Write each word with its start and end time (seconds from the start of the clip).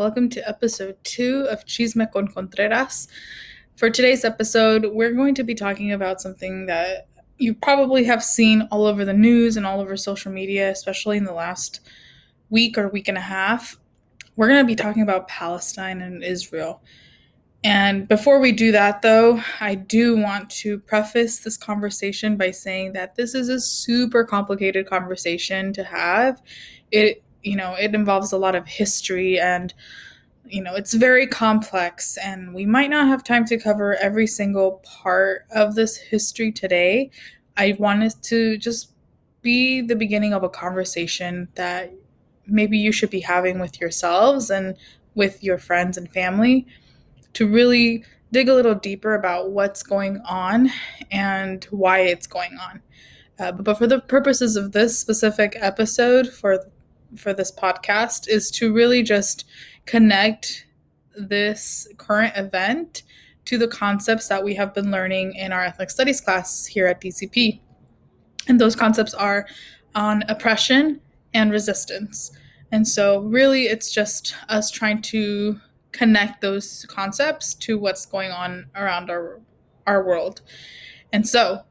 Welcome 0.00 0.30
to 0.30 0.48
episode 0.48 0.96
two 1.04 1.46
of 1.50 1.66
Chisme 1.66 2.10
con 2.10 2.26
Contreras. 2.26 3.06
For 3.76 3.90
today's 3.90 4.24
episode, 4.24 4.86
we're 4.94 5.12
going 5.12 5.34
to 5.34 5.44
be 5.44 5.54
talking 5.54 5.92
about 5.92 6.22
something 6.22 6.64
that 6.64 7.06
you 7.36 7.52
probably 7.52 8.04
have 8.04 8.24
seen 8.24 8.66
all 8.70 8.86
over 8.86 9.04
the 9.04 9.12
news 9.12 9.58
and 9.58 9.66
all 9.66 9.78
over 9.78 9.98
social 9.98 10.32
media, 10.32 10.70
especially 10.70 11.18
in 11.18 11.24
the 11.24 11.34
last 11.34 11.80
week 12.48 12.78
or 12.78 12.88
week 12.88 13.08
and 13.08 13.18
a 13.18 13.20
half. 13.20 13.76
We're 14.36 14.48
going 14.48 14.64
to 14.64 14.66
be 14.66 14.74
talking 14.74 15.02
about 15.02 15.28
Palestine 15.28 16.00
and 16.00 16.24
Israel. 16.24 16.82
And 17.62 18.08
before 18.08 18.40
we 18.40 18.52
do 18.52 18.72
that, 18.72 19.02
though, 19.02 19.42
I 19.60 19.74
do 19.74 20.16
want 20.16 20.48
to 20.62 20.78
preface 20.78 21.40
this 21.40 21.58
conversation 21.58 22.38
by 22.38 22.52
saying 22.52 22.94
that 22.94 23.16
this 23.16 23.34
is 23.34 23.50
a 23.50 23.60
super 23.60 24.24
complicated 24.24 24.88
conversation 24.88 25.74
to 25.74 25.84
have. 25.84 26.40
It 26.90 27.22
you 27.42 27.56
know, 27.56 27.74
it 27.74 27.94
involves 27.94 28.32
a 28.32 28.38
lot 28.38 28.54
of 28.54 28.66
history 28.66 29.38
and 29.38 29.72
you 30.46 30.62
know, 30.62 30.74
it's 30.74 30.94
very 30.94 31.26
complex 31.28 32.16
and 32.16 32.52
we 32.52 32.66
might 32.66 32.90
not 32.90 33.06
have 33.06 33.22
time 33.22 33.44
to 33.44 33.56
cover 33.56 33.94
every 33.96 34.26
single 34.26 34.82
part 34.84 35.46
of 35.54 35.76
this 35.76 35.96
history 35.96 36.50
today. 36.50 37.10
I 37.56 37.76
wanted 37.78 38.14
to 38.24 38.58
just 38.58 38.92
be 39.42 39.80
the 39.80 39.94
beginning 39.94 40.32
of 40.32 40.42
a 40.42 40.48
conversation 40.48 41.48
that 41.54 41.92
maybe 42.46 42.78
you 42.78 42.90
should 42.90 43.10
be 43.10 43.20
having 43.20 43.58
with 43.60 43.80
yourselves 43.80 44.50
and 44.50 44.76
with 45.14 45.42
your 45.42 45.58
friends 45.58 45.96
and 45.96 46.10
family 46.10 46.66
to 47.34 47.46
really 47.46 48.04
dig 48.32 48.48
a 48.48 48.54
little 48.54 48.74
deeper 48.74 49.14
about 49.14 49.50
what's 49.50 49.82
going 49.82 50.20
on 50.28 50.70
and 51.10 51.64
why 51.70 52.00
it's 52.00 52.26
going 52.26 52.56
on. 52.58 52.82
Uh, 53.38 53.52
but 53.52 53.78
for 53.78 53.86
the 53.86 54.00
purposes 54.00 54.56
of 54.56 54.72
this 54.72 54.98
specific 54.98 55.56
episode, 55.58 56.28
for 56.28 56.64
for 57.16 57.32
this 57.32 57.52
podcast 57.52 58.28
is 58.28 58.50
to 58.52 58.72
really 58.72 59.02
just 59.02 59.44
connect 59.86 60.66
this 61.16 61.88
current 61.98 62.36
event 62.36 63.02
to 63.46 63.58
the 63.58 63.68
concepts 63.68 64.28
that 64.28 64.44
we 64.44 64.54
have 64.54 64.74
been 64.74 64.90
learning 64.90 65.34
in 65.34 65.52
our 65.52 65.64
ethnic 65.64 65.90
studies 65.90 66.20
class 66.20 66.66
here 66.66 66.86
at 66.86 67.00
DCP. 67.00 67.60
And 68.48 68.60
those 68.60 68.76
concepts 68.76 69.14
are 69.14 69.46
on 69.94 70.22
oppression 70.28 71.00
and 71.34 71.50
resistance. 71.50 72.30
And 72.72 72.86
so, 72.86 73.20
really, 73.20 73.64
it's 73.64 73.92
just 73.92 74.36
us 74.48 74.70
trying 74.70 75.02
to 75.02 75.60
connect 75.92 76.40
those 76.40 76.86
concepts 76.88 77.54
to 77.54 77.78
what's 77.78 78.06
going 78.06 78.30
on 78.30 78.66
around 78.76 79.10
our, 79.10 79.40
our 79.86 80.04
world. 80.04 80.42
And 81.12 81.28
so, 81.28 81.64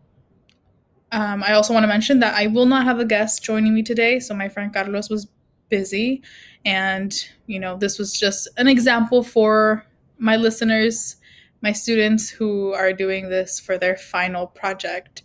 um, 1.11 1.43
I 1.43 1.53
also 1.53 1.73
want 1.73 1.83
to 1.83 1.87
mention 1.87 2.19
that 2.19 2.35
I 2.35 2.47
will 2.47 2.65
not 2.65 2.85
have 2.85 2.99
a 2.99 3.05
guest 3.05 3.43
joining 3.43 3.73
me 3.73 3.83
today. 3.83 4.19
So 4.19 4.33
my 4.33 4.49
friend 4.49 4.73
Carlos 4.73 5.09
was 5.09 5.27
busy. 5.69 6.21
And, 6.65 7.13
you 7.47 7.59
know, 7.59 7.77
this 7.77 7.97
was 7.97 8.17
just 8.17 8.47
an 8.57 8.67
example 8.67 9.23
for 9.23 9.85
my 10.17 10.35
listeners, 10.35 11.15
my 11.61 11.71
students 11.71 12.29
who 12.29 12.73
are 12.73 12.93
doing 12.93 13.29
this 13.29 13.59
for 13.59 13.77
their 13.77 13.95
final 13.95 14.47
project. 14.47 15.23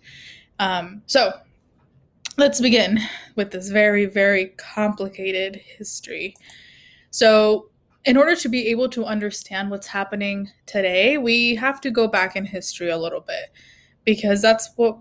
Um, 0.59 1.03
so 1.07 1.33
let's 2.39 2.61
begin 2.61 3.01
with 3.37 3.51
this 3.51 3.69
very, 3.69 4.07
very 4.07 4.47
complicated 4.57 5.57
history. 5.57 6.37
So, 7.11 7.69
in 8.07 8.19
order 8.19 8.37
to 8.37 8.49
be 8.51 8.69
able 8.69 8.91
to 8.91 9.07
understand 9.07 9.71
what's 9.71 9.87
happening 9.87 10.51
today, 10.67 11.17
we 11.17 11.55
have 11.55 11.81
to 11.81 11.91
go 11.91 12.07
back 12.07 12.37
in 12.37 12.45
history 12.45 12.91
a 12.91 12.99
little 12.99 13.23
bit 13.23 13.51
because 14.05 14.43
that's 14.43 14.69
what 14.77 14.99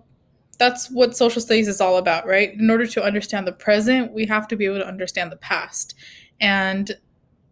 that's 0.54 0.90
what 0.90 1.16
social 1.16 1.40
studies 1.40 1.68
is 1.68 1.80
all 1.80 1.96
about, 1.96 2.26
right? 2.26 2.52
In 2.52 2.70
order 2.70 2.86
to 2.86 3.02
understand 3.02 3.46
the 3.46 3.52
present, 3.52 4.12
we 4.12 4.26
have 4.26 4.48
to 4.48 4.56
be 4.56 4.64
able 4.64 4.78
to 4.78 4.86
understand 4.86 5.32
the 5.32 5.36
past. 5.36 5.94
And, 6.40 6.96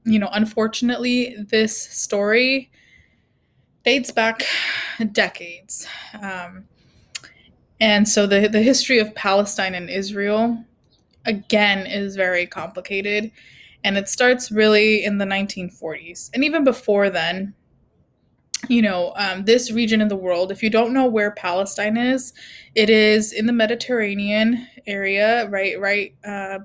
you 0.05 0.19
know, 0.19 0.29
unfortunately, 0.33 1.37
this 1.39 1.77
story 1.77 2.71
dates 3.85 4.11
back 4.11 4.43
decades. 5.13 5.87
Um, 6.21 6.67
and 7.81 8.09
so 8.09 8.27
the, 8.27 8.47
the 8.47 8.63
history 8.63 8.99
of 8.99 9.15
Palestine 9.15 9.75
and 9.75 9.91
Israel, 9.91 10.65
again, 11.27 11.87
is 11.87 12.15
very 12.15 12.47
complicated. 12.47 13.33
And 13.85 13.99
it 13.99 14.09
starts 14.09 14.53
really 14.53 15.05
in 15.05 15.19
the 15.19 15.25
1940s. 15.25 16.31
And 16.33 16.45
even 16.45 16.63
before 16.63 17.11
then, 17.11 17.55
you 18.69 18.83
know, 18.83 19.13
um, 19.17 19.45
this 19.45 19.73
region 19.73 20.01
in 20.01 20.09
the 20.09 20.17
world, 20.17 20.53
if 20.53 20.63
you 20.63 20.71
don't 20.71 20.93
know 20.93 21.07
where 21.07 21.33
Palestine 21.33 21.97
is, 21.97 22.33
it 22.75 22.89
is 22.91 23.33
in 23.33 23.47
the 23.47 23.53
Mediterranean 23.53 24.67
area, 24.87 25.49
right, 25.49 25.79
right, 25.81 26.15
uh, 26.25 26.61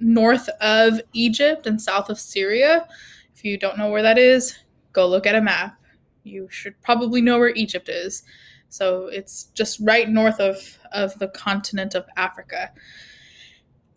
north 0.00 0.48
of 0.60 1.00
Egypt 1.12 1.66
and 1.66 1.80
south 1.80 2.10
of 2.10 2.18
Syria. 2.18 2.86
If 3.34 3.44
you 3.44 3.56
don't 3.56 3.78
know 3.78 3.88
where 3.88 4.02
that 4.02 4.18
is, 4.18 4.58
go 4.92 5.06
look 5.06 5.26
at 5.26 5.36
a 5.36 5.40
map. 5.40 5.78
You 6.24 6.48
should 6.50 6.80
probably 6.82 7.20
know 7.20 7.38
where 7.38 7.50
Egypt 7.50 7.88
is. 7.88 8.24
So 8.68 9.06
it's 9.06 9.44
just 9.54 9.78
right 9.80 10.08
north 10.08 10.40
of, 10.40 10.78
of 10.92 11.18
the 11.18 11.28
continent 11.28 11.94
of 11.94 12.06
Africa. 12.16 12.72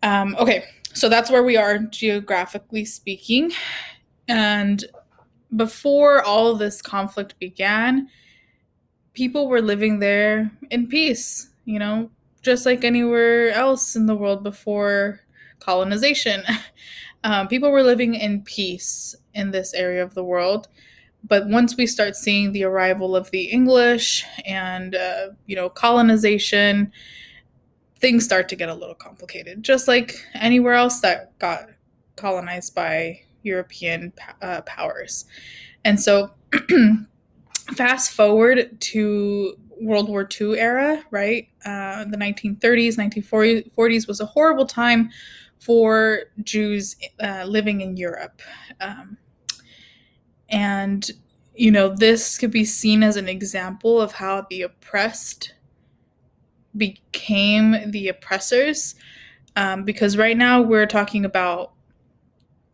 Um, 0.02 0.36
okay, 0.38 0.64
so 0.92 1.08
that's 1.08 1.30
where 1.30 1.42
we 1.42 1.56
are 1.56 1.78
geographically 1.78 2.84
speaking. 2.84 3.52
And 4.28 4.84
before 5.56 6.22
all 6.22 6.54
this 6.54 6.82
conflict 6.82 7.38
began, 7.38 8.08
people 9.14 9.48
were 9.48 9.62
living 9.62 9.98
there 9.98 10.50
in 10.70 10.86
peace, 10.86 11.50
you 11.64 11.78
know, 11.78 12.10
just 12.42 12.66
like 12.66 12.84
anywhere 12.84 13.50
else 13.50 13.96
in 13.96 14.06
the 14.06 14.14
world 14.14 14.42
before 14.42 15.20
colonization. 15.58 16.42
Um, 17.24 17.48
people 17.48 17.72
were 17.72 17.82
living 17.82 18.14
in 18.14 18.42
peace 18.42 19.16
in 19.34 19.50
this 19.50 19.74
area 19.74 20.00
of 20.00 20.14
the 20.14 20.22
world. 20.22 20.68
But 21.24 21.48
once 21.48 21.76
we 21.76 21.84
start 21.84 22.14
seeing 22.14 22.52
the 22.52 22.62
arrival 22.62 23.16
of 23.16 23.28
the 23.32 23.46
English 23.46 24.24
and, 24.44 24.94
uh, 24.94 25.30
you 25.46 25.56
know, 25.56 25.68
colonization, 25.68 26.92
things 27.98 28.24
start 28.24 28.48
to 28.50 28.54
get 28.54 28.68
a 28.68 28.74
little 28.74 28.94
complicated, 28.94 29.64
just 29.64 29.88
like 29.88 30.24
anywhere 30.34 30.74
else 30.74 31.00
that 31.00 31.36
got 31.40 31.70
colonized 32.14 32.76
by 32.76 33.22
European 33.46 34.12
uh, 34.42 34.60
powers. 34.62 35.24
And 35.84 36.00
so, 36.00 36.32
fast 37.74 38.12
forward 38.12 38.80
to 38.80 39.56
World 39.80 40.08
War 40.08 40.28
II 40.40 40.58
era, 40.58 41.02
right? 41.10 41.48
Uh, 41.64 42.04
the 42.04 42.16
1930s, 42.16 42.96
1940s 42.96 44.08
was 44.08 44.20
a 44.20 44.26
horrible 44.26 44.66
time 44.66 45.10
for 45.58 46.20
Jews 46.42 46.96
uh, 47.22 47.44
living 47.44 47.80
in 47.80 47.96
Europe. 47.96 48.40
Um, 48.80 49.18
and, 50.48 51.10
you 51.54 51.70
know, 51.70 51.88
this 51.88 52.38
could 52.38 52.50
be 52.50 52.64
seen 52.64 53.02
as 53.02 53.16
an 53.16 53.28
example 53.28 54.00
of 54.00 54.12
how 54.12 54.46
the 54.48 54.62
oppressed 54.62 55.54
became 56.76 57.90
the 57.90 58.08
oppressors. 58.08 58.94
Um, 59.56 59.84
because 59.84 60.18
right 60.18 60.36
now 60.36 60.60
we're 60.60 60.86
talking 60.86 61.24
about 61.24 61.72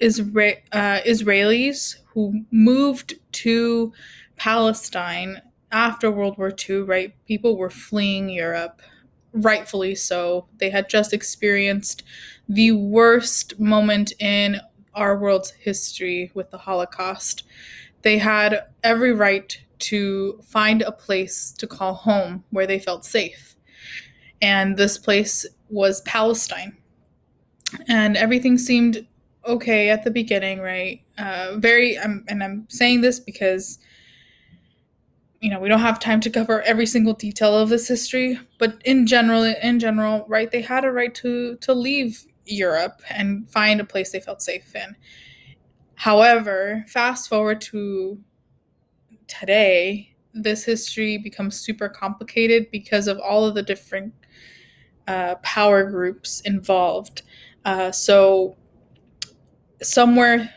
Isra- 0.02 0.60
uh, 0.72 1.00
Israelis 1.06 1.96
who 2.08 2.44
moved 2.50 3.14
to 3.32 3.92
Palestine 4.36 5.40
after 5.70 6.10
World 6.10 6.38
War 6.38 6.52
II, 6.68 6.80
right? 6.82 7.14
People 7.26 7.56
were 7.56 7.70
fleeing 7.70 8.28
Europe, 8.28 8.82
rightfully 9.32 9.94
so. 9.94 10.46
They 10.58 10.70
had 10.70 10.88
just 10.90 11.12
experienced 11.12 12.02
the 12.48 12.72
worst 12.72 13.58
moment 13.58 14.12
in 14.18 14.60
our 14.94 15.16
world's 15.16 15.50
history 15.52 16.30
with 16.34 16.50
the 16.50 16.58
Holocaust. 16.58 17.44
They 18.02 18.18
had 18.18 18.66
every 18.84 19.12
right 19.12 19.58
to 19.80 20.40
find 20.44 20.82
a 20.82 20.92
place 20.92 21.52
to 21.58 21.66
call 21.66 21.94
home 21.94 22.44
where 22.50 22.66
they 22.66 22.78
felt 22.78 23.04
safe. 23.04 23.56
And 24.42 24.76
this 24.76 24.98
place 24.98 25.46
was 25.70 26.00
Palestine. 26.02 26.76
And 27.88 28.16
everything 28.16 28.58
seemed 28.58 29.06
okay 29.46 29.90
at 29.90 30.04
the 30.04 30.10
beginning, 30.10 30.60
right? 30.60 31.02
Uh, 31.18 31.56
very, 31.56 31.98
um, 31.98 32.24
and 32.28 32.42
I'm 32.42 32.66
saying 32.68 33.00
this 33.00 33.20
because, 33.20 33.78
you 35.40 35.50
know, 35.50 35.58
we 35.58 35.68
don't 35.68 35.80
have 35.80 35.98
time 35.98 36.20
to 36.20 36.30
cover 36.30 36.62
every 36.62 36.86
single 36.86 37.14
detail 37.14 37.56
of 37.56 37.68
this 37.68 37.88
history, 37.88 38.38
but 38.58 38.80
in 38.84 39.06
general, 39.06 39.42
in 39.44 39.80
general, 39.80 40.24
right, 40.28 40.50
they 40.50 40.62
had 40.62 40.84
a 40.84 40.92
right 40.92 41.14
to 41.16 41.56
to 41.56 41.74
leave 41.74 42.24
Europe 42.44 43.02
and 43.10 43.50
find 43.50 43.80
a 43.80 43.84
place 43.84 44.12
they 44.12 44.20
felt 44.20 44.42
safe 44.42 44.74
in. 44.74 44.96
However, 45.96 46.84
fast 46.88 47.28
forward 47.28 47.60
to 47.62 48.18
today, 49.26 50.14
this 50.34 50.64
history 50.64 51.18
becomes 51.18 51.58
super 51.58 51.88
complicated 51.88 52.70
because 52.70 53.06
of 53.06 53.18
all 53.18 53.44
of 53.44 53.54
the 53.54 53.62
different 53.62 54.14
uh, 55.06 55.36
power 55.42 55.84
groups 55.84 56.40
involved. 56.40 57.22
Uh, 57.64 57.90
so 57.90 58.56
somewhere 59.82 60.52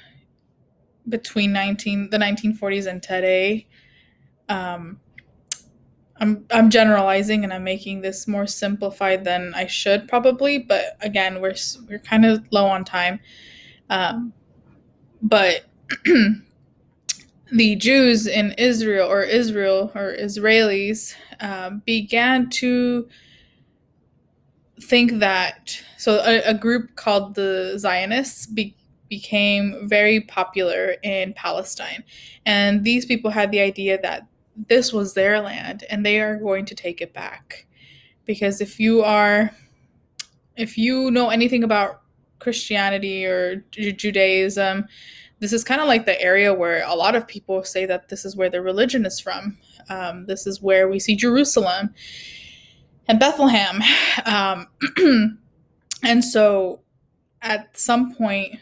between 1.09 1.51
19 1.53 2.09
the 2.09 2.17
1940s 2.17 2.87
and 2.87 3.01
today 3.01 3.67
um, 4.49 4.99
I'm 6.17 6.45
I'm 6.51 6.69
generalizing 6.69 7.43
and 7.43 7.53
I'm 7.53 7.63
making 7.63 8.01
this 8.01 8.27
more 8.27 8.47
simplified 8.47 9.23
than 9.25 9.53
I 9.53 9.65
should 9.65 10.07
probably, 10.07 10.59
but 10.59 10.97
again, 11.01 11.41
we're 11.41 11.55
we're 11.89 11.99
kind 11.99 12.25
of 12.25 12.45
low 12.51 12.65
on 12.65 12.85
time. 12.85 13.19
Um, 13.89 14.33
but 15.21 15.65
the 17.51 17.75
Jews 17.75 18.27
in 18.27 18.53
Israel 18.53 19.11
or 19.11 19.23
Israel 19.23 19.91
or 19.93 20.15
Israelis 20.17 21.15
um, 21.41 21.81
began 21.85 22.49
to 22.51 23.09
think 24.81 25.19
that 25.19 25.81
so 25.97 26.21
a, 26.23 26.41
a 26.49 26.53
group 26.53 26.95
called 26.95 27.35
the 27.35 27.75
Zionists 27.77 28.45
be, 28.45 28.75
became 29.09 29.87
very 29.87 30.21
popular 30.21 30.95
in 31.03 31.33
Palestine, 31.33 32.03
and 32.45 32.83
these 32.83 33.05
people 33.05 33.31
had 33.31 33.51
the 33.51 33.59
idea 33.59 33.99
that 34.01 34.27
this 34.69 34.93
was 34.93 35.13
their 35.13 35.41
land 35.41 35.83
and 35.89 36.05
they 36.05 36.21
are 36.21 36.37
going 36.37 36.65
to 36.65 36.73
take 36.73 37.01
it 37.01 37.13
back 37.13 37.65
because 38.25 38.61
if 38.61 38.79
you 38.79 39.01
are 39.03 39.51
if 40.55 40.77
you 40.77 41.11
know 41.11 41.29
anything 41.29 41.63
about 41.63 42.01
Christianity 42.39 43.25
or 43.25 43.57
Judaism, 43.71 44.85
this 45.39 45.51
is 45.51 45.63
kind 45.63 45.81
of 45.81 45.87
like 45.87 46.05
the 46.05 46.19
area 46.21 46.53
where 46.53 46.83
a 46.85 46.95
lot 46.95 47.15
of 47.15 47.27
people 47.27 47.63
say 47.63 47.85
that 47.85 48.09
this 48.09 48.23
is 48.23 48.35
where 48.35 48.49
their 48.49 48.61
religion 48.61 49.05
is 49.05 49.19
from. 49.19 49.57
Um, 49.89 50.25
this 50.27 50.47
is 50.47 50.61
where 50.61 50.87
we 50.87 50.99
see 50.99 51.15
Jerusalem 51.15 51.93
and 53.07 53.19
Bethlehem. 53.19 53.81
Um, 54.25 54.67
and 56.03 56.23
so 56.23 56.81
at 57.41 57.77
some 57.77 58.15
point 58.15 58.59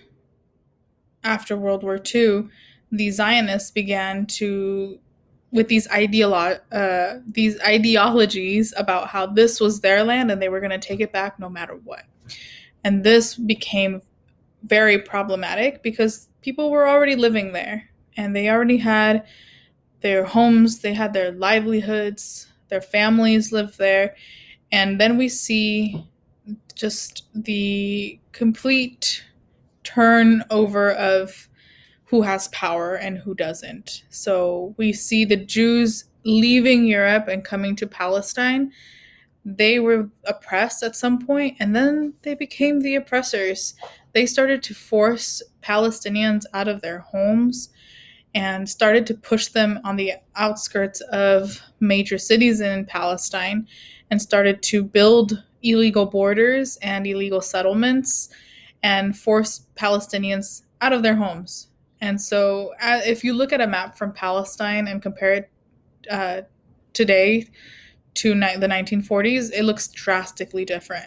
after 1.23 1.57
World 1.57 1.83
War 1.83 1.99
II, 2.13 2.47
the 2.91 3.11
Zionists 3.11 3.71
began 3.71 4.25
to 4.27 4.99
with 5.51 5.67
these 5.67 5.87
ideolo- 5.89 6.59
uh, 6.71 7.19
these 7.31 7.59
ideologies 7.61 8.73
about 8.75 9.07
how 9.07 9.27
this 9.27 9.59
was 9.59 9.81
their 9.81 10.03
land 10.03 10.31
and 10.31 10.41
they 10.41 10.49
were 10.49 10.59
going 10.59 10.71
to 10.71 10.79
take 10.79 10.99
it 10.99 11.13
back 11.13 11.39
no 11.39 11.47
matter 11.47 11.75
what. 11.83 12.03
And 12.83 13.03
this 13.03 13.35
became 13.35 14.01
very 14.63 14.97
problematic 14.97 15.83
because 15.83 16.27
people 16.41 16.71
were 16.71 16.87
already 16.87 17.15
living 17.15 17.53
there 17.53 17.89
and 18.17 18.35
they 18.35 18.49
already 18.49 18.77
had 18.77 19.25
their 20.01 20.25
homes, 20.25 20.79
they 20.79 20.93
had 20.93 21.13
their 21.13 21.31
livelihoods, 21.31 22.47
their 22.69 22.81
families 22.81 23.51
lived 23.51 23.77
there. 23.77 24.15
And 24.71 24.99
then 24.99 25.17
we 25.17 25.29
see 25.29 26.03
just 26.73 27.27
the 27.35 28.19
complete 28.31 29.23
turnover 29.83 30.91
of 30.91 31.49
who 32.05 32.21
has 32.21 32.47
power 32.49 32.95
and 32.95 33.17
who 33.17 33.33
doesn't. 33.33 34.03
So 34.09 34.75
we 34.77 34.93
see 34.93 35.25
the 35.25 35.37
Jews 35.37 36.05
leaving 36.23 36.85
Europe 36.85 37.27
and 37.27 37.43
coming 37.43 37.75
to 37.77 37.87
Palestine. 37.87 38.71
They 39.45 39.79
were 39.79 40.09
oppressed 40.25 40.83
at 40.83 40.95
some 40.95 41.25
point 41.25 41.57
and 41.59 41.75
then 41.75 42.13
they 42.21 42.35
became 42.35 42.81
the 42.81 42.95
oppressors. 42.95 43.73
They 44.13 44.25
started 44.25 44.61
to 44.63 44.75
force 44.75 45.41
Palestinians 45.63 46.43
out 46.53 46.67
of 46.67 46.81
their 46.81 46.99
homes 46.99 47.69
and 48.35 48.67
started 48.67 49.05
to 49.07 49.15
push 49.15 49.47
them 49.47 49.79
on 49.83 49.95
the 49.95 50.13
outskirts 50.35 51.01
of 51.11 51.61
major 51.79 52.17
cities 52.17 52.61
in 52.61 52.85
Palestine 52.85 53.67
and 54.09 54.21
started 54.21 54.61
to 54.63 54.83
build 54.83 55.43
illegal 55.61 56.05
borders 56.05 56.77
and 56.81 57.07
illegal 57.07 57.41
settlements 57.41 58.29
and 58.83 59.17
force 59.17 59.65
Palestinians 59.75 60.61
out 60.81 60.93
of 60.93 61.01
their 61.01 61.15
homes 61.15 61.69
and 62.03 62.19
so, 62.19 62.73
uh, 62.81 62.99
if 63.05 63.23
you 63.23 63.31
look 63.31 63.53
at 63.53 63.61
a 63.61 63.67
map 63.67 63.97
from 63.97 64.11
Palestine 64.11 64.89
and 64.89 65.01
compare 65.01 65.31
it 65.35 65.49
uh, 66.11 66.41
today 66.91 67.47
to 68.15 68.35
ni- 68.35 68.57
the 68.57 68.67
1940s, 68.67 69.51
it 69.53 69.63
looks 69.63 69.87
drastically 69.87 70.65
different. 70.65 71.05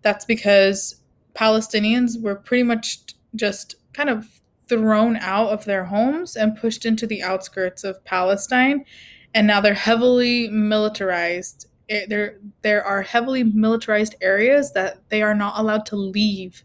That's 0.00 0.24
because 0.24 1.02
Palestinians 1.34 2.18
were 2.18 2.36
pretty 2.36 2.62
much 2.62 3.00
just 3.36 3.74
kind 3.92 4.08
of 4.08 4.40
thrown 4.66 5.18
out 5.18 5.50
of 5.50 5.66
their 5.66 5.84
homes 5.84 6.36
and 6.36 6.56
pushed 6.56 6.86
into 6.86 7.06
the 7.06 7.22
outskirts 7.22 7.84
of 7.84 8.02
Palestine. 8.06 8.86
And 9.34 9.46
now 9.46 9.60
they're 9.60 9.74
heavily 9.74 10.48
militarized. 10.48 11.66
Eh, 11.90 12.06
there, 12.08 12.38
there 12.62 12.82
are 12.82 13.02
heavily 13.02 13.44
militarized 13.44 14.14
areas 14.22 14.72
that 14.72 15.02
they 15.10 15.20
are 15.20 15.34
not 15.34 15.58
allowed 15.58 15.84
to 15.84 15.96
leave. 15.96 16.64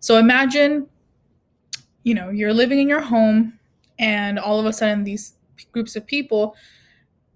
So 0.00 0.18
imagine 0.18 0.88
you 2.08 2.14
know, 2.14 2.30
you're 2.30 2.54
living 2.54 2.78
in 2.78 2.88
your 2.88 3.02
home 3.02 3.58
and 3.98 4.38
all 4.38 4.58
of 4.58 4.64
a 4.64 4.72
sudden 4.72 5.04
these 5.04 5.34
groups 5.72 5.94
of 5.94 6.06
people 6.06 6.56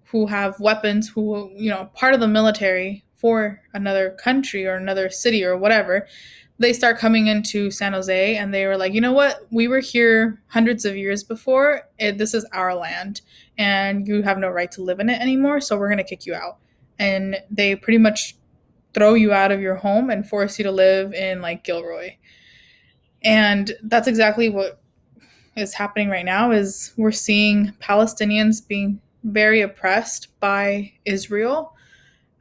who 0.05 0.25
have 0.25 0.59
weapons, 0.59 1.09
who, 1.09 1.51
you 1.55 1.69
know, 1.69 1.91
part 1.93 2.15
of 2.15 2.19
the 2.19 2.27
military 2.27 3.05
for 3.15 3.61
another 3.73 4.17
country 4.19 4.65
or 4.65 4.73
another 4.73 5.11
city 5.11 5.43
or 5.43 5.55
whatever, 5.55 6.07
they 6.57 6.73
start 6.73 6.97
coming 6.97 7.27
into 7.27 7.69
San 7.69 7.93
Jose 7.93 8.35
and 8.35 8.51
they 8.51 8.65
were 8.65 8.77
like, 8.77 8.93
you 8.93 9.01
know 9.01 9.13
what? 9.13 9.45
We 9.51 9.67
were 9.67 9.79
here 9.79 10.41
hundreds 10.47 10.85
of 10.85 10.97
years 10.97 11.23
before. 11.23 11.87
It, 11.99 12.17
this 12.17 12.33
is 12.33 12.43
our 12.51 12.73
land 12.73 13.21
and 13.59 14.07
you 14.07 14.23
have 14.23 14.39
no 14.39 14.49
right 14.49 14.71
to 14.71 14.81
live 14.81 14.99
in 14.99 15.09
it 15.09 15.21
anymore. 15.21 15.61
So 15.61 15.77
we're 15.77 15.89
going 15.89 15.97
to 15.97 16.03
kick 16.03 16.25
you 16.25 16.33
out. 16.33 16.57
And 16.97 17.37
they 17.51 17.75
pretty 17.75 17.99
much 17.99 18.37
throw 18.95 19.13
you 19.13 19.33
out 19.33 19.51
of 19.51 19.61
your 19.61 19.75
home 19.75 20.09
and 20.09 20.27
force 20.27 20.57
you 20.57 20.63
to 20.63 20.71
live 20.71 21.13
in 21.13 21.41
like 21.41 21.63
Gilroy 21.63 22.15
and 23.23 23.73
that's 23.83 24.07
exactly 24.07 24.49
what 24.49 24.79
is 25.55 25.73
happening 25.73 26.09
right 26.09 26.25
now 26.25 26.51
is 26.51 26.93
we're 26.97 27.11
seeing 27.11 27.71
palestinians 27.81 28.65
being 28.65 28.99
very 29.23 29.61
oppressed 29.61 30.27
by 30.39 30.91
israel 31.05 31.75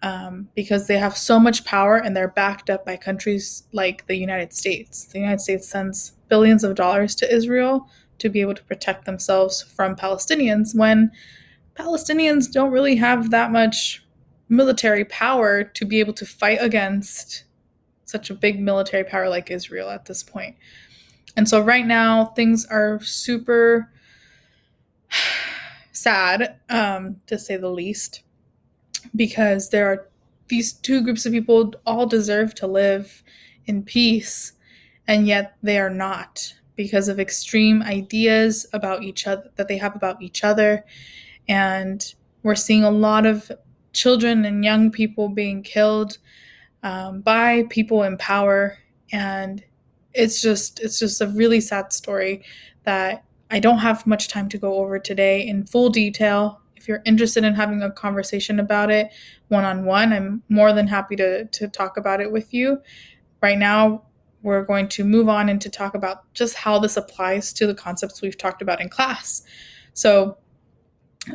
um, 0.02 0.49
because 0.56 0.88
they 0.88 0.99
have 0.99 1.17
so 1.17 1.38
much 1.38 1.64
power 1.64 1.96
and 1.96 2.17
they're 2.17 2.26
backed 2.29 2.69
up 2.69 2.84
by 2.84 2.96
countries 2.96 3.64
like 3.73 4.06
the 4.06 4.17
united 4.17 4.52
states. 4.52 5.05
The 5.05 5.20
united 5.20 5.40
states 5.40 5.69
sends 5.69 6.12
billions 6.29 6.64
of 6.64 6.75
dollars 6.75 7.14
to 7.17 7.34
israel 7.34 7.87
to 8.19 8.29
be 8.29 8.40
able 8.40 8.55
to 8.55 8.64
protect 8.64 9.05
themselves 9.05 9.62
from 9.62 9.94
palestinians 9.96 10.75
when 10.75 11.11
palestinians 11.76 12.50
don't 12.50 12.73
really 12.73 12.96
have 12.96 13.31
that 13.31 13.52
much 13.52 14.05
military 14.49 15.05
power 15.06 15.64
to 15.64 15.84
be 15.84 16.00
able 16.00 16.12
to 16.12 16.26
fight 16.26 16.58
against 16.61 17.44
such 18.12 18.31
a 18.31 18.35
big 18.35 18.61
military 18.61 19.03
power 19.03 19.29
like 19.29 19.50
Israel 19.50 19.91
at 19.91 20.05
this 20.05 20.23
point. 20.23 20.55
And 21.37 21.49
so 21.49 21.61
right 21.61 21.87
now 21.87 22.26
things 22.26 22.67
are 22.67 23.00
super 23.03 23.91
sad, 25.93 26.56
um, 26.69 27.17
to 27.27 27.39
say 27.39 27.56
the 27.56 27.70
least, 27.70 28.22
because 29.17 29.70
there 29.70 29.87
are 29.91 30.08
these 30.48 30.75
two 30.75 31.03
groups 31.03 31.25
of 31.27 31.32
people 31.32 31.72
all 31.87 32.06
deserve 32.06 32.55
to 32.56 32.67
live 32.67 33.22
in 33.67 33.82
peace, 33.82 34.53
and 35.08 35.27
yet 35.27 35.56
they 35.63 35.79
are 35.79 35.91
not 35.91 36.55
because 36.77 37.08
of 37.08 37.19
extreme 37.19 37.82
ideas 37.82 38.67
about 38.72 39.03
each 39.03 39.27
other 39.27 39.51
that 39.56 39.69
they 39.69 39.79
have 39.79 39.96
about 39.96 40.20
each 40.20 40.44
other. 40.44 40.84
And 41.48 42.15
we're 42.43 42.55
seeing 42.55 42.84
a 42.84 42.91
lot 42.91 43.25
of 43.27 43.51
children 43.93 44.44
and 44.44 44.65
young 44.65 44.91
people 44.91 45.29
being 45.29 45.63
killed 45.63 46.19
um, 46.82 47.20
by 47.20 47.65
people 47.70 48.03
in 48.03 48.17
power. 48.17 48.79
And 49.12 49.62
it's 50.15 50.41
just 50.41 50.81
it's 50.81 50.98
just 50.98 51.20
a 51.20 51.27
really 51.29 51.60
sad 51.60 51.93
story 51.93 52.44
that 52.84 53.24
i 53.51 53.58
don't 53.58 53.79
have 53.79 54.06
much 54.06 54.29
time 54.29 54.48
to 54.48 54.58
go 54.58 54.74
over 54.74 54.98
today 54.98 55.46
in 55.46 55.65
full 55.65 55.89
detail. 55.89 56.60
If 56.77 56.89
you're 56.89 57.03
interested 57.05 57.44
in 57.44 57.55
having 57.55 57.82
a 57.82 57.91
conversation 57.91 58.58
about 58.58 58.91
it 58.91 59.12
one-on-one 59.48 60.12
i'm 60.12 60.43
more 60.48 60.72
than 60.72 60.86
happy 60.86 61.17
to 61.17 61.46
to 61.46 61.69
talk 61.69 61.96
about 61.96 62.20
it 62.20 62.31
with 62.31 62.53
you. 62.53 62.81
Right 63.41 63.58
now 63.58 64.03
we're 64.43 64.65
going 64.65 64.89
to 64.89 65.05
move 65.05 65.29
on 65.29 65.48
and 65.48 65.60
to 65.60 65.70
talk 65.70 65.94
about 65.94 66.32
just 66.34 66.56
how 66.56 66.79
this 66.79 66.96
applies 66.96 67.53
to 67.53 67.67
the 67.67 67.74
concepts 67.74 68.20
we've 68.20 68.36
talked 68.36 68.60
about 68.60 68.81
in 68.81 68.89
class. 68.89 69.43
So 69.94 70.36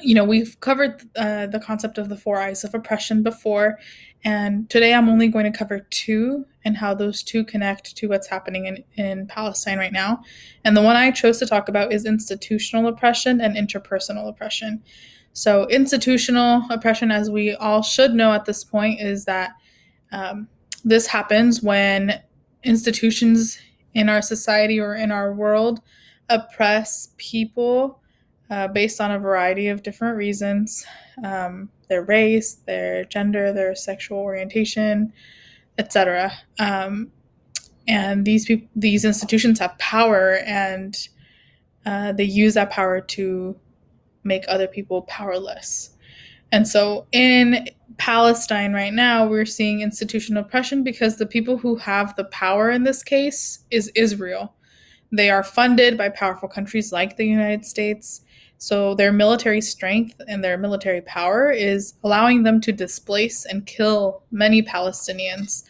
you 0.02 0.14
know, 0.14 0.24
we've 0.24 0.60
covered 0.60 1.02
uh, 1.16 1.48
the 1.48 1.60
concept 1.60 1.98
of 1.98 2.10
the 2.10 2.18
four 2.18 2.40
I's 2.40 2.64
of 2.64 2.74
oppression 2.74 3.24
before, 3.24 3.80
and 4.24 4.70
today 4.70 4.94
I'm 4.94 5.08
only 5.08 5.30
going 5.30 5.50
to 5.52 5.58
cover 5.58 5.80
two 5.90 6.46
and 6.66 6.76
how 6.76 6.94
those 6.94 7.24
two 7.24 7.46
connect 7.46 7.96
to 7.98 8.08
what's 8.08 8.28
happening 8.28 8.66
in, 8.66 8.84
in 8.96 9.28
Palestine 9.28 9.78
right 9.78 9.94
now. 9.94 10.22
And 10.66 10.76
the 10.76 10.82
one 10.82 10.96
I 10.98 11.12
chose 11.12 11.40
to 11.40 11.46
talk 11.46 11.70
about 11.70 11.94
is 11.94 12.06
institutional 12.06 12.88
oppression 12.88 13.40
and 13.40 13.56
interpersonal 13.56 14.28
oppression. 14.28 14.84
So, 15.32 15.68
institutional 15.68 16.64
oppression, 16.70 17.12
as 17.12 17.30
we 17.30 17.54
all 17.54 17.82
should 17.82 18.14
know 18.14 18.34
at 18.34 18.46
this 18.46 18.64
point, 18.64 19.00
is 19.00 19.26
that 19.26 19.52
um, 20.12 20.50
this 20.84 21.08
happens 21.08 21.62
when 21.62 22.22
institutions 22.64 23.60
in 23.94 24.10
our 24.10 24.22
society 24.22 24.80
or 24.80 24.96
in 24.96 25.12
our 25.12 25.34
world 25.34 25.80
oppress 26.30 27.10
people 27.18 28.02
uh, 28.50 28.68
based 28.68 29.02
on 29.02 29.12
a 29.12 29.20
variety 29.20 29.68
of 29.68 29.84
different 29.84 30.18
reasons 30.18 30.86
um, 31.24 31.70
their 31.90 32.04
race, 32.04 32.56
their 32.66 33.06
gender, 33.06 33.54
their 33.54 33.76
sexual 33.76 34.20
orientation, 34.20 35.14
etc. 35.78 36.32
Um, 36.60 37.12
and 37.88 38.26
these 38.26 38.50
these 38.76 39.06
institutions 39.06 39.60
have 39.60 39.78
power, 39.78 40.40
and 40.46 40.98
uh, 41.86 42.12
they 42.12 42.26
use 42.26 42.56
that 42.56 42.70
power 42.70 43.00
to 43.00 43.56
make 44.24 44.44
other 44.48 44.68
people 44.68 45.04
powerless. 45.04 45.92
And 46.52 46.68
so 46.68 47.08
in 47.12 47.70
Palestine 47.98 48.74
right 48.74 48.94
now, 48.94 49.26
we're 49.26 49.46
seeing 49.46 49.82
institutional 49.82 50.44
oppression 50.44 50.84
because 50.84 51.18
the 51.18 51.26
people 51.26 51.58
who 51.58 51.78
have 51.78 52.16
the 52.16 52.26
power 52.26 52.70
in 52.70 52.84
this 52.84 53.04
case 53.04 53.60
is 53.72 53.92
Israel. 53.96 54.54
They 55.12 55.30
are 55.30 55.44
funded 55.44 55.98
by 55.98 56.10
powerful 56.10 56.50
countries 56.50 56.92
like 56.92 57.16
the 57.16 57.26
United 57.26 57.66
States. 57.66 58.22
So 58.58 58.96
their 58.96 59.14
military 59.14 59.62
strength 59.62 60.20
and 60.28 60.44
their 60.44 60.58
military 60.58 61.02
power 61.02 61.52
is 61.52 61.94
allowing 62.04 62.44
them 62.44 62.60
to 62.62 62.72
displace 62.72 63.46
and 63.46 63.66
kill 63.66 64.24
many 64.32 64.64
Palestinians. 64.64 65.64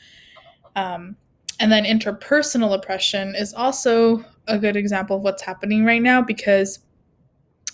Um, 0.75 1.17
and 1.59 1.71
then 1.71 1.83
interpersonal 1.83 2.73
oppression 2.73 3.35
is 3.35 3.53
also 3.53 4.23
a 4.47 4.57
good 4.57 4.75
example 4.77 5.17
of 5.17 5.23
what's 5.23 5.41
happening 5.41 5.83
right 5.83 6.01
now 6.01 6.21
because, 6.21 6.79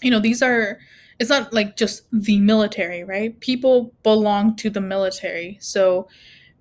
you 0.01 0.09
know, 0.09 0.19
these 0.19 0.41
are, 0.41 0.79
it's 1.19 1.29
not 1.29 1.53
like 1.53 1.77
just 1.77 2.03
the 2.11 2.39
military, 2.39 3.03
right? 3.03 3.39
People 3.39 3.93
belong 4.01 4.55
to 4.55 4.69
the 4.69 4.81
military. 4.81 5.57
So 5.59 6.07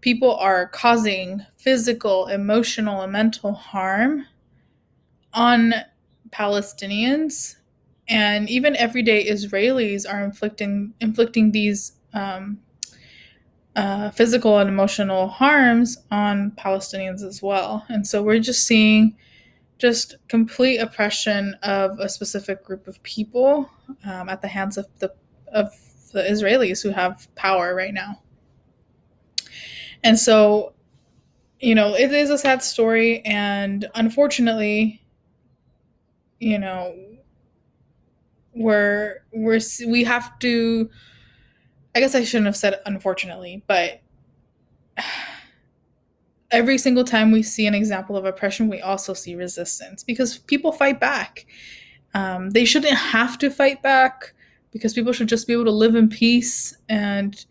people 0.02 0.36
are 0.36 0.66
causing 0.66 1.40
physical, 1.56 2.26
emotional, 2.26 3.00
and 3.00 3.12
mental 3.12 3.54
harm 3.54 4.26
on 5.32 5.72
Palestinians 6.30 7.56
and 8.12 8.50
even 8.50 8.76
everyday 8.76 9.26
Israelis 9.26 10.04
are 10.10 10.22
inflicting 10.22 10.94
inflicting 11.00 11.52
these 11.52 11.92
um, 12.12 12.58
uh, 13.74 14.10
physical 14.10 14.58
and 14.58 14.68
emotional 14.68 15.28
harms 15.28 15.96
on 16.10 16.50
Palestinians 16.52 17.22
as 17.22 17.42
well. 17.42 17.86
And 17.88 18.06
so 18.06 18.22
we're 18.22 18.38
just 18.38 18.64
seeing 18.66 19.16
just 19.78 20.16
complete 20.28 20.78
oppression 20.78 21.56
of 21.62 21.98
a 21.98 22.08
specific 22.08 22.62
group 22.64 22.86
of 22.86 23.02
people 23.02 23.70
um, 24.04 24.28
at 24.28 24.42
the 24.42 24.48
hands 24.48 24.76
of 24.76 24.86
the 24.98 25.12
of 25.52 25.72
the 26.12 26.22
Israelis 26.22 26.82
who 26.82 26.90
have 26.90 27.34
power 27.34 27.74
right 27.74 27.94
now. 27.94 28.20
And 30.04 30.18
so, 30.18 30.74
you 31.60 31.74
know, 31.74 31.94
it 31.94 32.12
is 32.12 32.28
a 32.28 32.36
sad 32.36 32.62
story, 32.62 33.22
and 33.24 33.88
unfortunately, 33.94 35.02
you 36.40 36.58
know, 36.58 36.94
we're 38.54 39.18
we're 39.32 39.60
we 39.86 40.04
have 40.04 40.38
to 40.40 40.90
I 41.94 42.00
guess 42.00 42.14
I 42.14 42.24
shouldn't 42.24 42.46
have 42.46 42.56
said 42.56 42.80
unfortunately, 42.86 43.62
but 43.66 44.00
every 46.50 46.78
single 46.78 47.04
time 47.04 47.30
we 47.30 47.42
see 47.42 47.66
an 47.66 47.74
example 47.74 48.16
of 48.16 48.24
oppression, 48.24 48.68
we 48.68 48.80
also 48.80 49.14
see 49.14 49.34
resistance 49.34 50.04
because 50.04 50.38
people 50.38 50.72
fight 50.72 51.00
back. 51.00 51.46
Um, 52.14 52.50
they 52.50 52.64
shouldn't 52.64 52.96
have 52.96 53.38
to 53.38 53.50
fight 53.50 53.82
back 53.82 54.34
because 54.70 54.92
people 54.94 55.12
should 55.12 55.28
just 55.28 55.46
be 55.46 55.52
able 55.52 55.64
to 55.64 55.70
live 55.70 55.94
in 55.94 56.08
peace 56.08 56.76
and 56.88 57.44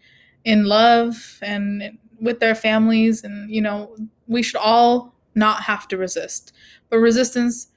in 0.46 0.65
love 0.65 1.39
and 1.41 1.98
with 2.20 2.39
their 2.39 2.55
families. 2.55 3.24
And, 3.24 3.50
you 3.50 3.62
know, 3.62 3.96
we 4.27 4.43
should 4.43 4.60
all 4.60 5.15
not 5.34 5.63
have 5.63 5.88
to 5.89 5.98
resist. 5.98 6.53
But 6.89 6.98
resistance 6.98 7.67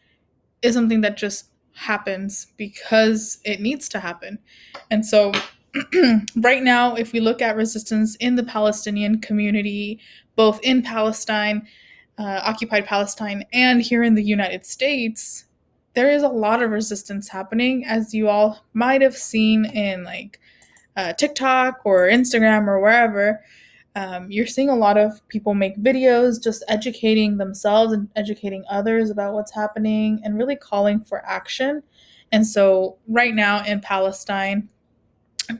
is 0.62 0.74
something 0.74 1.02
that 1.02 1.16
just 1.16 1.46
happens 1.74 2.46
because 2.56 3.38
it 3.44 3.60
needs 3.60 3.88
to 3.90 4.00
happen. 4.00 4.38
And 4.90 5.04
so, 5.04 5.32
right 6.36 6.62
now, 6.62 6.94
if 6.94 7.12
we 7.12 7.20
look 7.20 7.42
at 7.42 7.56
resistance 7.56 8.16
in 8.16 8.36
the 8.36 8.44
Palestinian 8.44 9.20
community, 9.20 10.00
both 10.36 10.60
in 10.62 10.82
Palestine, 10.82 11.66
uh, 12.18 12.40
occupied 12.44 12.86
Palestine, 12.86 13.44
and 13.52 13.82
here 13.82 14.02
in 14.02 14.14
the 14.14 14.22
United 14.22 14.64
States, 14.64 15.44
there 15.94 16.10
is 16.10 16.22
a 16.22 16.28
lot 16.28 16.62
of 16.62 16.70
resistance 16.70 17.28
happening, 17.28 17.84
as 17.84 18.14
you 18.14 18.28
all 18.28 18.64
might 18.72 19.02
have 19.02 19.16
seen 19.16 19.64
in 19.64 20.04
like 20.04 20.40
uh, 20.96 21.12
TikTok 21.12 21.80
or 21.84 22.08
Instagram 22.08 22.66
or 22.66 22.80
wherever 22.80 23.40
um, 23.96 24.30
you're 24.30 24.46
seeing 24.46 24.68
a 24.68 24.76
lot 24.76 24.98
of 24.98 25.26
people 25.28 25.54
make 25.54 25.76
videos 25.78 26.42
just 26.42 26.64
educating 26.68 27.36
themselves 27.36 27.92
and 27.92 28.08
educating 28.16 28.64
others 28.68 29.08
about 29.08 29.34
what's 29.34 29.54
happening 29.54 30.20
and 30.24 30.36
really 30.36 30.56
calling 30.56 31.00
for 31.00 31.24
action. 31.24 31.82
And 32.32 32.44
so, 32.44 32.98
right 33.06 33.34
now 33.34 33.64
in 33.64 33.80
Palestine, 33.80 34.68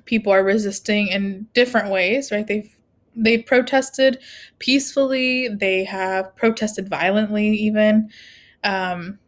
people 0.05 0.33
are 0.33 0.43
resisting 0.43 1.09
in 1.09 1.47
different 1.55 1.91
ways, 1.91 2.33
right? 2.33 2.47
They've 2.47 2.75
they've 3.15 3.47
protested 3.47 4.19
peacefully. 4.59 5.49
They 5.49 5.85
have 5.85 6.35
protested 6.35 6.89
violently, 6.89 7.51
even. 7.51 8.11
Um, 8.65 9.21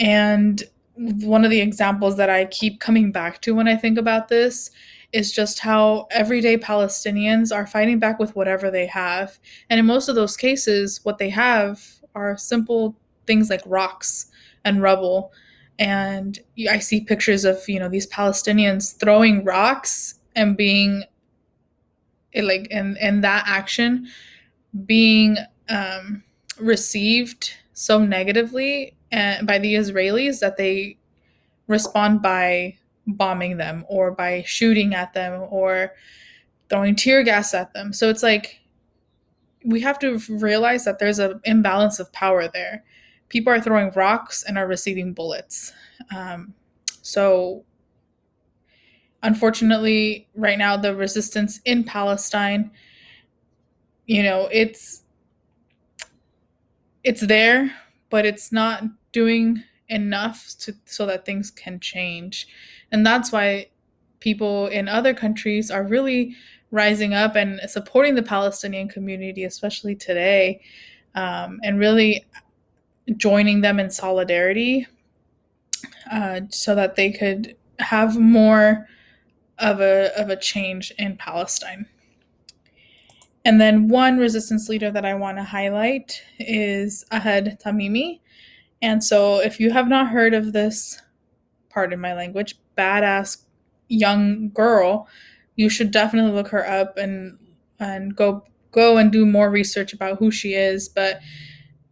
and 0.00 0.62
one 0.96 1.44
of 1.44 1.50
the 1.50 1.60
examples 1.60 2.16
that 2.16 2.28
I 2.28 2.46
keep 2.46 2.80
coming 2.80 3.12
back 3.12 3.40
to 3.42 3.54
when 3.54 3.68
I 3.68 3.76
think 3.76 3.98
about 3.98 4.28
this 4.28 4.70
is 5.12 5.32
just 5.32 5.60
how 5.60 6.06
everyday 6.10 6.56
Palestinians 6.56 7.54
are 7.54 7.66
fighting 7.66 7.98
back 7.98 8.18
with 8.18 8.36
whatever 8.36 8.70
they 8.70 8.86
have. 8.86 9.38
And 9.68 9.80
in 9.80 9.86
most 9.86 10.08
of 10.08 10.14
those 10.14 10.36
cases, 10.36 11.00
what 11.02 11.18
they 11.18 11.30
have 11.30 11.82
are 12.14 12.36
simple 12.36 12.96
things 13.26 13.50
like 13.50 13.62
rocks 13.66 14.26
and 14.64 14.82
rubble. 14.82 15.32
And 15.78 16.38
I 16.68 16.78
see 16.78 17.00
pictures 17.00 17.44
of, 17.44 17.68
you 17.68 17.78
know, 17.78 17.88
these 17.88 18.06
Palestinians 18.06 18.96
throwing 18.98 19.44
rocks 19.44 20.14
and 20.36 20.56
being 20.56 21.04
like 22.34 22.68
and 22.70 22.96
and 22.98 23.24
that 23.24 23.44
action 23.46 24.06
being 24.86 25.36
um, 25.68 26.22
received 26.58 27.54
so 27.72 27.98
negatively 27.98 28.94
and 29.10 29.46
by 29.46 29.58
the 29.58 29.74
Israelis 29.74 30.40
that 30.40 30.56
they 30.56 30.96
respond 31.66 32.22
by 32.22 32.76
bombing 33.14 33.56
them 33.56 33.84
or 33.88 34.10
by 34.10 34.42
shooting 34.46 34.94
at 34.94 35.12
them 35.12 35.46
or 35.50 35.94
throwing 36.68 36.94
tear 36.94 37.22
gas 37.22 37.54
at 37.54 37.72
them. 37.74 37.92
So 37.92 38.08
it's 38.08 38.22
like 38.22 38.60
we 39.64 39.80
have 39.80 39.98
to 39.98 40.18
realize 40.28 40.84
that 40.84 40.98
there's 40.98 41.18
an 41.18 41.40
imbalance 41.44 42.00
of 42.00 42.12
power 42.12 42.48
there. 42.48 42.84
People 43.28 43.52
are 43.52 43.60
throwing 43.60 43.90
rocks 43.94 44.42
and 44.42 44.56
are 44.56 44.66
receiving 44.66 45.12
bullets. 45.12 45.72
Um, 46.14 46.54
so, 47.02 47.64
unfortunately, 49.22 50.28
right 50.34 50.58
now, 50.58 50.76
the 50.76 50.94
resistance 50.94 51.60
in 51.64 51.84
Palestine, 51.84 52.70
you 54.06 54.22
know, 54.22 54.48
it's 54.50 55.02
it's 57.04 57.20
there, 57.26 57.74
but 58.10 58.26
it's 58.26 58.52
not 58.52 58.82
doing 59.12 59.62
enough 59.88 60.54
to 60.60 60.74
so 60.84 61.06
that 61.06 61.24
things 61.24 61.50
can 61.50 61.80
change. 61.80 62.48
And 62.92 63.06
that's 63.06 63.32
why 63.32 63.68
people 64.20 64.66
in 64.66 64.88
other 64.88 65.14
countries 65.14 65.70
are 65.70 65.82
really 65.82 66.34
rising 66.70 67.14
up 67.14 67.36
and 67.36 67.60
supporting 67.68 68.14
the 68.14 68.22
Palestinian 68.22 68.88
community, 68.88 69.44
especially 69.44 69.94
today, 69.94 70.60
um, 71.14 71.58
and 71.64 71.78
really 71.78 72.24
joining 73.16 73.60
them 73.60 73.80
in 73.80 73.90
solidarity 73.90 74.86
uh, 76.12 76.42
so 76.50 76.74
that 76.74 76.96
they 76.96 77.10
could 77.10 77.56
have 77.78 78.18
more 78.18 78.86
of 79.58 79.80
a, 79.80 80.10
of 80.20 80.30
a 80.30 80.36
change 80.36 80.92
in 80.98 81.16
Palestine. 81.16 81.86
And 83.44 83.60
then 83.60 83.88
one 83.88 84.18
resistance 84.18 84.68
leader 84.68 84.90
that 84.90 85.04
I 85.04 85.14
want 85.14 85.38
to 85.38 85.44
highlight 85.44 86.22
is 86.38 87.04
Ahed 87.10 87.60
Tamimi. 87.60 88.20
And 88.82 89.02
so 89.02 89.40
if 89.40 89.58
you 89.58 89.70
have 89.70 89.88
not 89.88 90.08
heard 90.08 90.34
of 90.34 90.52
this, 90.52 91.00
pardon 91.70 92.00
my 92.00 92.14
language, 92.14 92.56
badass 92.76 93.44
young 93.88 94.50
girl, 94.50 95.08
you 95.56 95.68
should 95.68 95.90
definitely 95.90 96.32
look 96.32 96.48
her 96.48 96.68
up 96.68 96.96
and 96.96 97.38
and 97.78 98.14
go 98.14 98.44
go 98.72 98.98
and 98.98 99.10
do 99.10 99.26
more 99.26 99.50
research 99.50 99.92
about 99.92 100.18
who 100.18 100.30
she 100.30 100.54
is. 100.54 100.88
But 100.88 101.20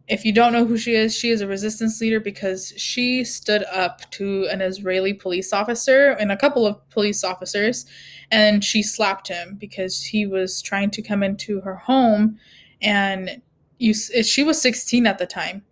if 0.07 0.25
you 0.25 0.31
don't 0.31 0.53
know 0.53 0.65
who 0.65 0.77
she 0.77 0.93
is, 0.93 1.15
she 1.15 1.29
is 1.29 1.41
a 1.41 1.47
resistance 1.47 2.01
leader 2.01 2.19
because 2.19 2.73
she 2.77 3.23
stood 3.23 3.63
up 3.71 4.09
to 4.11 4.47
an 4.49 4.61
Israeli 4.61 5.13
police 5.13 5.53
officer 5.53 6.11
and 6.11 6.31
a 6.31 6.37
couple 6.37 6.65
of 6.65 6.89
police 6.89 7.23
officers, 7.23 7.85
and 8.31 8.63
she 8.63 8.81
slapped 8.81 9.27
him 9.27 9.55
because 9.59 10.03
he 10.03 10.25
was 10.25 10.61
trying 10.61 10.89
to 10.91 11.01
come 11.01 11.21
into 11.21 11.61
her 11.61 11.75
home, 11.75 12.39
and 12.81 13.41
you 13.77 13.93
she 13.93 14.43
was 14.43 14.61
16 14.61 15.05
at 15.05 15.19
the 15.19 15.25
time 15.25 15.63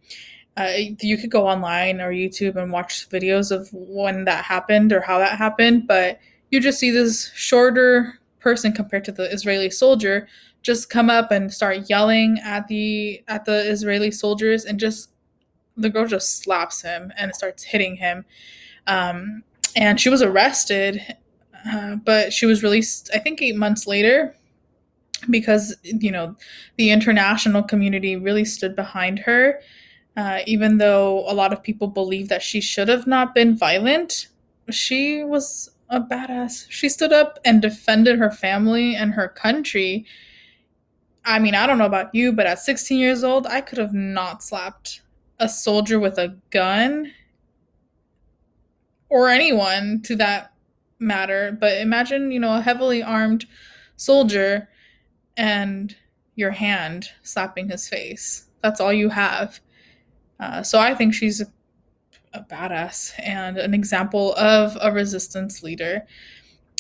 uh, 0.58 0.74
you 1.02 1.18
could 1.18 1.30
go 1.30 1.48
online 1.48 2.02
or 2.02 2.12
YouTube 2.12 2.56
and 2.56 2.72
watch 2.72 3.08
videos 3.10 3.52
of 3.52 3.70
when 3.72 4.26
that 4.26 4.44
happened 4.44 4.92
or 4.92 5.02
how 5.02 5.20
that 5.20 5.38
happened, 5.38 5.88
but 5.88 6.20
you 6.50 6.60
just 6.60 6.80
see 6.80 6.90
this 6.90 7.32
shorter 7.36 8.20
person 8.40 8.72
compared 8.72 9.06
to 9.06 9.12
the 9.12 9.32
Israeli 9.32 9.70
soldier 9.70 10.28
just 10.64 10.90
come 10.90 11.10
up 11.10 11.32
and 11.32 11.54
start 11.54 11.90
yelling 11.90 12.40
at 12.44 12.68
the 12.68 13.24
at 13.28 13.46
the 13.46 13.70
Israeli 13.70 14.12
soldiers 14.12 14.66
and 14.66 14.80
just 14.80 15.12
the 15.76 15.90
girl 15.90 16.08
just 16.08 16.40
slaps 16.40 16.82
him 16.82 17.14
and 17.18 17.36
starts 17.36 17.64
hitting 17.64 17.96
him. 17.96 18.26
Um, 18.88 19.44
and 19.76 20.00
she 20.00 20.10
was 20.10 20.24
arrested, 20.24 21.02
uh, 21.72 21.98
but 21.98 22.34
she 22.34 22.46
was 22.48 22.64
released 22.64 23.12
I 23.14 23.20
think 23.20 23.42
eight 23.42 23.56
months 23.56 23.86
later 23.86 24.36
because 25.30 25.76
you 25.84 26.12
know 26.12 26.36
the 26.78 26.90
international 26.90 27.62
community 27.64 28.16
really 28.16 28.46
stood 28.46 28.76
behind 28.76 29.20
her 29.20 29.62
uh, 30.18 30.40
even 30.48 30.80
though 30.80 31.24
a 31.28 31.34
lot 31.34 31.54
of 31.54 31.62
people 31.62 31.88
believe 31.88 32.28
that 32.28 32.42
she 32.42 32.60
should 32.60 32.88
have 32.88 33.06
not 33.06 33.36
been 33.36 33.56
violent, 33.56 34.28
she 34.72 35.24
was 35.24 35.70
a 35.90 36.02
badass. 36.02 36.66
She 36.70 36.90
stood 36.90 37.14
up 37.14 37.38
and 37.46 37.62
defended 37.62 38.18
her 38.18 38.32
family 38.32 38.96
and 38.96 39.14
her 39.14 39.28
country. 39.28 40.06
I 41.24 41.38
mean, 41.38 41.54
I 41.54 41.68
don't 41.68 41.78
know 41.78 41.86
about 41.86 42.16
you, 42.16 42.34
but 42.34 42.48
at 42.48 42.60
16 42.60 42.98
years 42.98 43.24
old, 43.24 43.46
I 43.46 43.62
could 43.62 43.78
have 43.78 43.94
not 43.94 44.44
slapped 44.44 45.02
a 45.40 45.48
soldier 45.48 46.00
with 46.00 46.18
a 46.18 46.36
gun 46.50 47.12
or 49.10 49.30
anyone 49.30 50.02
to 50.06 50.16
that 50.16 50.52
matter, 51.00 51.56
but 51.60 51.78
imagine, 51.78 52.32
you 52.32 52.40
know, 52.40 52.58
a 52.58 52.62
heavily 52.62 53.04
armed 53.04 53.46
soldier 53.98 54.68
and 55.38 55.96
your 56.36 56.52
hand 56.52 57.10
slapping 57.22 57.70
his 57.70 57.88
face. 57.88 58.48
That's 58.64 58.82
all 58.82 58.92
you 58.92 59.10
have. 59.10 59.60
Uh, 60.40 60.64
so 60.64 60.80
I 60.80 60.94
think 60.94 61.14
she's 61.14 61.42
a, 61.42 61.48
a 62.34 62.42
badass 62.42 63.14
and 63.20 63.58
an 63.58 63.74
example 63.74 64.36
of 64.36 64.78
a 64.82 64.92
resistance 64.92 65.64
leader. 65.64 66.06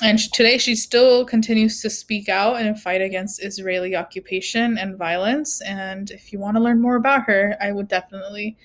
And 0.03 0.19
today 0.31 0.59
she 0.59 0.75
still 0.75 1.25
continues 1.25 1.81
to 1.81 1.89
speak 1.89 2.29
out 2.29 2.57
and 2.57 2.79
fight 2.79 3.01
against 3.01 3.43
Israeli 3.43 3.95
occupation 3.95 4.77
and 4.77 4.95
violence. 4.95 5.59
And 5.61 6.11
if 6.11 6.31
you 6.31 6.39
want 6.39 6.55
to 6.55 6.61
learn 6.61 6.79
more 6.79 6.97
about 6.97 7.23
her, 7.23 7.57
I 7.59 7.71
would 7.71 7.87
definitely 7.87 8.57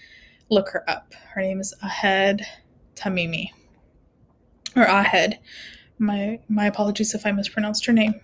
look 0.51 0.69
her 0.71 0.89
up. 0.89 1.15
Her 1.35 1.41
name 1.41 1.61
is 1.61 1.75
Ahed 1.83 2.43
Tamimi. 2.95 3.49
Or 4.77 4.85
Ahed. 4.85 5.39
My 5.99 6.41
my 6.49 6.67
apologies 6.67 7.15
if 7.15 7.25
I 7.25 7.33
mispronounced 7.33 7.87
her 7.87 7.93
name. 7.93 8.21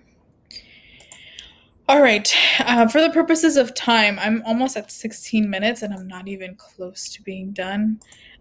All 1.88 2.02
right. 2.02 2.30
Uh, 2.61 2.87
for 2.87 3.00
the 3.00 3.09
purposes 3.09 3.57
of 3.57 3.75
time, 3.75 4.18
I'm 4.18 4.42
almost 4.45 4.76
at 4.76 4.92
16 4.92 5.49
minutes 5.49 5.80
and 5.80 5.95
I'm 5.95 6.07
not 6.07 6.28
even 6.28 6.54
close 6.57 7.09
to 7.14 7.23
being 7.23 7.52
done. 7.52 7.99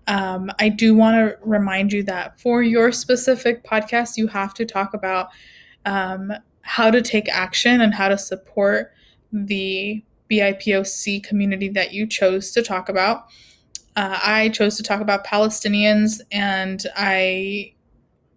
Um, 0.08 0.52
I 0.60 0.68
do 0.68 0.94
want 0.94 1.16
to 1.16 1.38
remind 1.48 1.94
you 1.94 2.04
that 2.04 2.38
for 2.42 2.62
your 2.62 2.92
specific 2.92 3.64
podcast, 3.64 4.18
you 4.18 4.28
have 4.28 4.54
to 4.56 4.66
talk 4.66 4.94
about 4.94 5.30
um, 5.86 6.34
how 6.60 6.92
to 6.92 7.02
take 7.02 7.30
action 7.30 7.80
and 7.80 7.94
how 7.94 8.10
to 8.10 8.18
support 8.18 8.92
the 9.32 10.04
BIPOC 10.30 11.24
community 11.24 11.70
that 11.70 11.94
you 11.94 12.06
chose 12.06 12.52
to 12.52 12.62
talk 12.62 12.90
about. 12.90 13.28
Uh, 13.96 14.20
I 14.22 14.50
chose 14.50 14.76
to 14.76 14.84
talk 14.84 15.00
about 15.00 15.26
Palestinians 15.26 16.20
and 16.34 16.86
I 16.98 17.76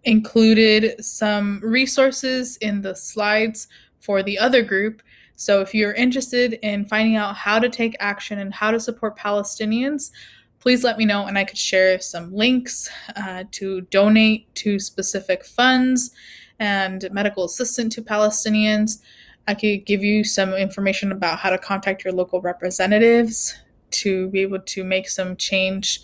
included 0.04 1.04
some 1.04 1.60
resources 1.64 2.56
in 2.58 2.82
the 2.82 2.94
slides 2.94 3.66
for 4.00 4.23
the 4.23 4.38
other 4.38 4.62
group. 4.62 5.02
So 5.37 5.61
if 5.61 5.75
you're 5.75 5.95
interested 5.95 6.54
in 6.62 6.85
finding 6.85 7.16
out 7.16 7.37
how 7.37 7.59
to 7.59 7.69
take 7.69 7.97
action 8.00 8.38
and 8.38 8.52
how 8.52 8.71
to 8.71 8.80
support 8.80 9.16
Palestinians, 9.16 10.11
please 10.59 10.85
let 10.85 10.99
me 10.99 11.07
know 11.07 11.26
and 11.26 11.38
I 11.38 11.45
could 11.45 11.59
share 11.59 11.99
some 12.00 12.35
links 12.35 12.90
uh, 13.16 13.45
to 13.52 13.80
donate 13.83 14.54
to 14.57 14.78
specific 14.78 15.45
funds 15.45 16.11
and 16.59 17.09
medical 17.11 17.45
assistance 17.45 17.95
to 17.95 18.02
Palestinians. 18.02 19.00
I 19.49 19.54
could 19.54 19.87
give 19.87 20.04
you 20.04 20.23
some 20.23 20.52
information 20.52 21.11
about 21.11 21.38
how 21.38 21.50
to 21.50 21.59
contact 21.59 22.04
your 22.04 22.12
local 22.12 22.40
representatives 22.42 23.57
to 23.92 24.28
be 24.28 24.40
able 24.40 24.61
to 24.61 24.85
make 24.85 25.09
some 25.09 25.37
change 25.37 26.02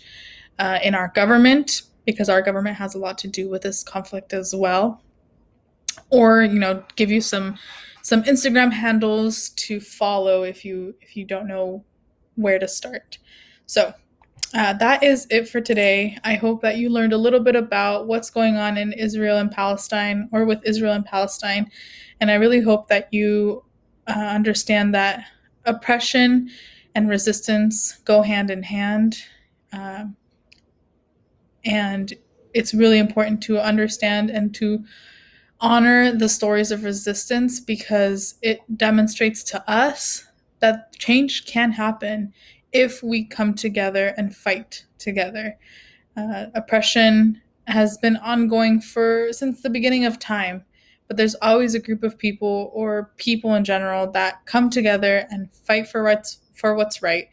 uh, 0.59 0.79
in 0.83 0.95
our 0.95 1.09
government 1.09 1.83
because 2.05 2.29
our 2.29 2.41
government 2.41 2.75
has 2.77 2.95
a 2.95 2.97
lot 2.97 3.17
to 3.19 3.27
do 3.27 3.49
with 3.49 3.61
this 3.61 3.83
conflict 3.83 4.33
as 4.33 4.55
well. 4.55 5.01
Or, 6.09 6.41
you 6.41 6.59
know, 6.59 6.83
give 6.95 7.11
you 7.11 7.21
some 7.21 7.57
some 8.07 8.23
Instagram 8.23 8.71
handles 8.71 9.49
to 9.49 9.81
follow 9.81 10.43
if 10.43 10.63
you 10.63 10.95
if 11.01 11.17
you 11.17 11.25
don't 11.25 11.45
know 11.45 11.83
where 12.35 12.57
to 12.57 12.65
start. 12.65 13.17
So 13.65 13.93
uh, 14.53 14.71
that 14.75 15.03
is 15.03 15.27
it 15.29 15.49
for 15.49 15.59
today. 15.59 16.17
I 16.23 16.35
hope 16.35 16.61
that 16.61 16.77
you 16.77 16.87
learned 16.87 17.11
a 17.11 17.17
little 17.17 17.41
bit 17.41 17.57
about 17.57 18.07
what's 18.07 18.29
going 18.29 18.55
on 18.55 18.77
in 18.77 18.93
Israel 18.93 19.39
and 19.39 19.51
Palestine, 19.51 20.29
or 20.31 20.45
with 20.45 20.61
Israel 20.63 20.93
and 20.93 21.03
Palestine, 21.03 21.69
and 22.21 22.31
I 22.31 22.35
really 22.35 22.61
hope 22.61 22.87
that 22.87 23.13
you 23.13 23.65
uh, 24.07 24.13
understand 24.13 24.95
that 24.95 25.25
oppression 25.65 26.49
and 26.95 27.09
resistance 27.09 27.97
go 28.05 28.21
hand 28.21 28.49
in 28.49 28.63
hand. 28.63 29.17
Uh, 29.73 30.05
and 31.65 32.13
it's 32.53 32.73
really 32.73 32.99
important 32.99 33.43
to 33.43 33.59
understand 33.59 34.29
and 34.29 34.55
to 34.55 34.85
honor 35.59 36.11
the 36.11 36.29
stories 36.29 36.71
of 36.71 36.83
resistance 36.83 37.59
because 37.59 38.35
it 38.41 38.61
demonstrates 38.77 39.43
to 39.43 39.69
us 39.69 40.25
that 40.59 40.93
change 40.97 41.45
can 41.45 41.71
happen 41.73 42.33
if 42.71 43.01
we 43.01 43.23
come 43.23 43.53
together 43.53 44.13
and 44.17 44.35
fight 44.35 44.85
together. 44.97 45.57
Uh, 46.15 46.47
oppression 46.53 47.41
has 47.67 47.97
been 47.97 48.17
ongoing 48.17 48.81
for 48.81 49.29
since 49.31 49.61
the 49.61 49.69
beginning 49.69 50.05
of 50.05 50.19
time, 50.19 50.63
but 51.07 51.17
there's 51.17 51.35
always 51.35 51.75
a 51.75 51.79
group 51.79 52.03
of 52.03 52.17
people 52.17 52.71
or 52.73 53.11
people 53.17 53.53
in 53.55 53.63
general 53.63 54.09
that 54.11 54.45
come 54.45 54.69
together 54.69 55.27
and 55.29 55.51
fight 55.51 55.87
for 55.87 56.03
what's 56.03 56.39
for 56.53 56.73
what's 56.75 57.03
right. 57.03 57.29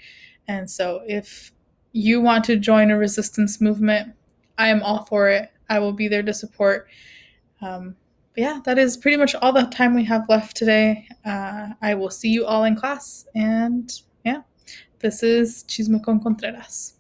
And 0.46 0.70
so 0.70 1.02
if 1.06 1.52
you 1.92 2.20
want 2.20 2.44
to 2.44 2.56
join 2.56 2.90
a 2.90 2.98
resistance 2.98 3.60
movement, 3.60 4.14
I 4.58 4.68
am 4.68 4.82
all 4.82 5.04
for 5.04 5.28
it. 5.28 5.50
I 5.68 5.78
will 5.78 5.92
be 5.92 6.08
there 6.08 6.22
to 6.22 6.34
support. 6.34 6.88
Um, 7.62 7.96
yeah, 8.37 8.61
that 8.64 8.79
is 8.79 8.97
pretty 8.97 9.16
much 9.16 9.35
all 9.37 9.53
the 9.53 9.62
time 9.64 9.94
we 9.94 10.05
have 10.05 10.29
left 10.29 10.57
today. 10.57 11.07
Uh, 11.25 11.68
I 11.81 11.94
will 11.94 12.11
see 12.11 12.29
you 12.29 12.47
all 12.47 12.64
in 12.64 12.75
class. 12.75 13.27
And 13.35 13.92
yeah, 14.25 14.42
this 15.01 15.23
is 15.23 15.64
Chisme 15.68 16.03
con 16.03 16.20
Contreras. 16.20 16.93